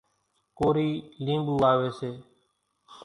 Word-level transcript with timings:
ڪورِي 0.57 0.89
لينٻُو 1.25 1.55
واويَ 1.61 1.89
سي۔ 1.99 2.09